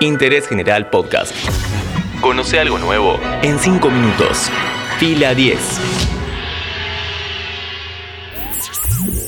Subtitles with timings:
[0.00, 1.34] Interés General Podcast.
[2.20, 4.50] Conoce algo nuevo en 5 minutos.
[4.98, 5.58] Fila 10.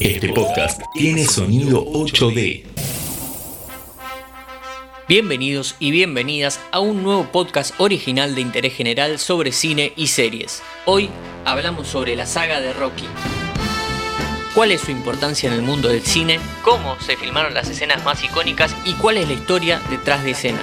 [0.00, 2.64] Este podcast tiene sonido 8D.
[5.08, 10.62] Bienvenidos y bienvenidas a un nuevo podcast original de interés general sobre cine y series.
[10.84, 11.08] Hoy
[11.46, 13.06] hablamos sobre la saga de Rocky.
[14.54, 16.40] ¿Cuál es su importancia en el mundo del cine?
[16.62, 18.74] ¿Cómo se filmaron las escenas más icónicas?
[18.84, 20.60] ¿Y cuál es la historia detrás de escena?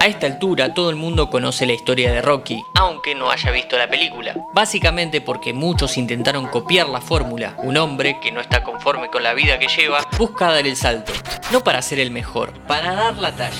[0.00, 3.76] A esta altura todo el mundo conoce la historia de Rocky, aunque no haya visto
[3.76, 4.34] la película.
[4.54, 7.54] Básicamente porque muchos intentaron copiar la fórmula.
[7.58, 11.12] Un hombre que no está conforme con la vida que lleva busca dar el salto.
[11.52, 13.56] No para ser el mejor, para dar la talla.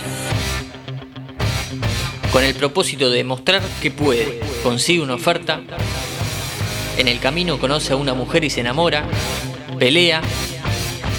[2.32, 5.60] Con el propósito de demostrar que puede, consigue una oferta,
[6.98, 9.04] en el camino conoce a una mujer y se enamora,
[9.78, 10.20] pelea,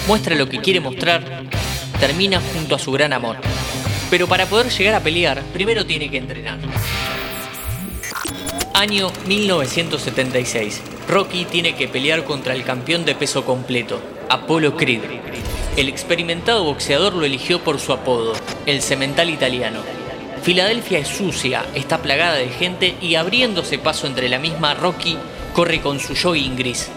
[0.06, 1.44] muestra lo que quiere mostrar,
[1.98, 3.36] termina junto a su gran amor.
[4.10, 6.58] Pero para poder llegar a pelear, primero tiene que entrenar.
[8.74, 10.82] Año 1976.
[11.08, 15.00] Rocky tiene que pelear contra el campeón de peso completo, Apollo Creed.
[15.78, 18.34] El experimentado boxeador lo eligió por su apodo,
[18.66, 19.80] el cemental italiano.
[20.42, 25.16] Filadelfia es sucia, está plagada de gente y abriéndose paso entre la misma, Rocky
[25.52, 26.88] corre con su jogging gris.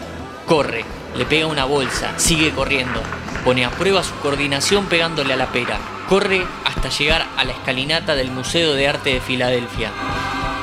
[0.48, 3.02] Corre, le pega una bolsa, sigue corriendo,
[3.44, 5.78] pone a prueba su coordinación pegándole a la pera.
[6.10, 9.92] Corre hasta llegar a la escalinata del Museo de Arte de Filadelfia.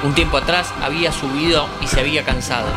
[0.03, 2.69] Un tiempo atrás había subido y se había cansado.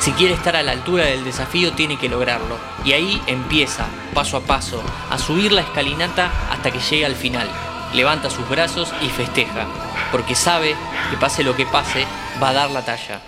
[0.00, 2.58] Si quiere estar a la altura del desafío tiene que lograrlo.
[2.84, 7.48] Y ahí empieza, paso a paso, a subir la escalinata hasta que llega al final.
[7.94, 9.66] Levanta sus brazos y festeja,
[10.10, 10.74] porque sabe
[11.10, 12.06] que pase lo que pase,
[12.42, 13.20] va a dar la talla.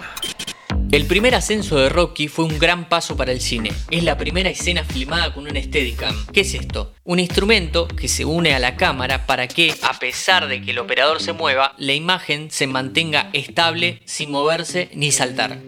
[0.95, 3.73] El primer ascenso de Rocky fue un gran paso para el cine.
[3.91, 6.14] Es la primera escena filmada con un Steadicam.
[6.33, 6.92] ¿Qué es esto?
[7.03, 10.78] Un instrumento que se une a la cámara para que, a pesar de que el
[10.78, 15.59] operador se mueva, la imagen se mantenga estable sin moverse ni saltar.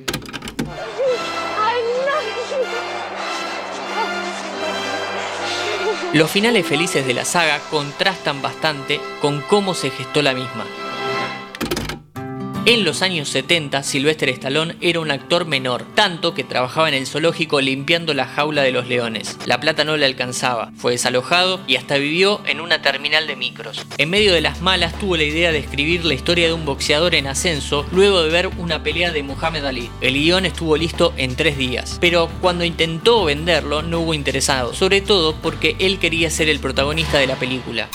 [6.12, 10.85] Los finales felices de la saga contrastan bastante con cómo se gestó la misma.
[12.68, 17.06] En los años 70, Sylvester Stallone era un actor menor, tanto que trabajaba en el
[17.06, 19.38] zoológico limpiando la jaula de los leones.
[19.46, 23.86] La plata no le alcanzaba, fue desalojado y hasta vivió en una terminal de micros.
[23.98, 27.14] En medio de las malas tuvo la idea de escribir la historia de un boxeador
[27.14, 29.88] en ascenso luego de ver una pelea de Muhammad Ali.
[30.00, 35.00] El guion estuvo listo en tres días, pero cuando intentó venderlo no hubo interesado, sobre
[35.00, 37.88] todo porque él quería ser el protagonista de la película.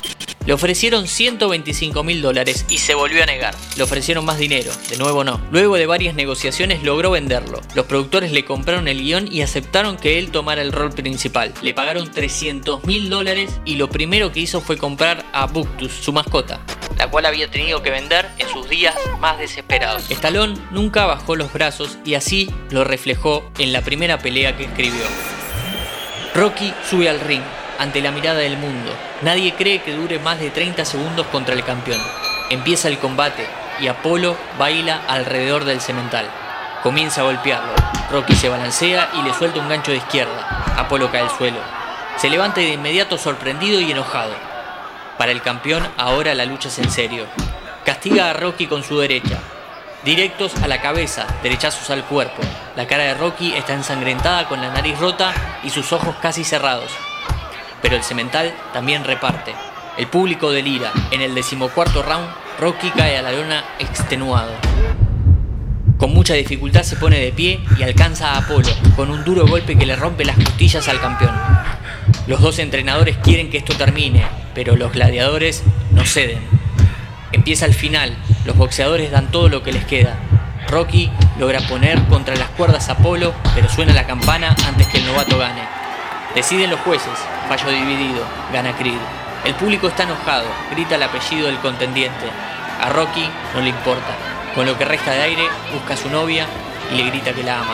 [0.51, 3.55] Le ofrecieron 125 mil dólares y se volvió a negar.
[3.77, 5.39] Le ofrecieron más dinero, de nuevo no.
[5.49, 7.61] Luego de varias negociaciones logró venderlo.
[7.73, 11.53] Los productores le compraron el guion y aceptaron que él tomara el rol principal.
[11.61, 16.11] Le pagaron 300 mil dólares y lo primero que hizo fue comprar a Buctus, su
[16.11, 16.59] mascota,
[16.97, 20.11] la cual había tenido que vender en sus días más desesperados.
[20.11, 25.05] Stallone nunca bajó los brazos y así lo reflejó en la primera pelea que escribió.
[26.35, 27.43] Rocky sube al ring,
[27.81, 28.91] ante la mirada del mundo.
[29.23, 31.99] Nadie cree que dure más de 30 segundos contra el campeón.
[32.51, 33.47] Empieza el combate
[33.79, 36.27] y Apolo baila alrededor del cemental.
[36.83, 37.73] Comienza a golpearlo.
[38.11, 40.63] Rocky se balancea y le suelta un gancho de izquierda.
[40.77, 41.57] Apolo cae al suelo.
[42.17, 44.35] Se levanta de inmediato sorprendido y enojado.
[45.17, 47.25] Para el campeón ahora la lucha es en serio.
[47.83, 49.39] Castiga a Rocky con su derecha.
[50.05, 52.43] Directos a la cabeza, derechazos al cuerpo.
[52.75, 56.91] La cara de Rocky está ensangrentada con la nariz rota y sus ojos casi cerrados
[57.81, 59.53] pero el cemental también reparte.
[59.97, 60.91] El público delira.
[61.11, 62.27] En el decimocuarto round,
[62.59, 64.53] Rocky cae a la lona extenuado.
[65.97, 69.77] Con mucha dificultad se pone de pie y alcanza a Apolo, con un duro golpe
[69.77, 71.35] que le rompe las costillas al campeón.
[72.25, 74.25] Los dos entrenadores quieren que esto termine,
[74.55, 76.39] pero los gladiadores no ceden.
[77.31, 78.15] Empieza el final,
[78.45, 80.15] los boxeadores dan todo lo que les queda.
[80.67, 85.05] Rocky logra poner contra las cuerdas a Apolo, pero suena la campana antes que el
[85.05, 85.80] novato gane.
[86.35, 87.11] Deciden los jueces,
[87.49, 88.99] fallo dividido, gana Creed.
[89.43, 92.25] El público está enojado, grita el apellido del contendiente.
[92.79, 94.15] A Rocky no le importa.
[94.55, 95.43] Con lo que resta de aire,
[95.73, 96.45] busca a su novia
[96.89, 97.73] y le grita que la ama.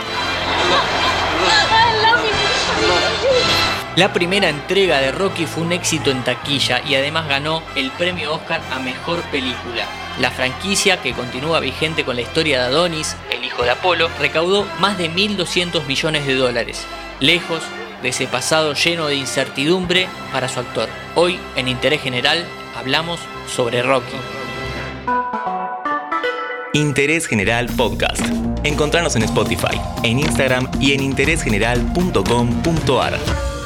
[3.96, 8.34] La primera entrega de Rocky fue un éxito en taquilla y además ganó el premio
[8.34, 9.86] Oscar a Mejor Película.
[10.20, 14.66] La franquicia, que continúa vigente con la historia de Adonis, el hijo de Apolo, recaudó
[14.80, 16.86] más de 1.200 millones de dólares,
[17.20, 17.62] lejos
[18.02, 20.88] de ese pasado lleno de incertidumbre para su actor.
[21.16, 22.46] Hoy, en Interés General,
[22.76, 24.16] hablamos sobre Rocky.
[26.74, 28.22] Interés General Podcast.
[28.64, 33.57] Encontrarnos en Spotify, en Instagram y en interésgeneral.com.ar.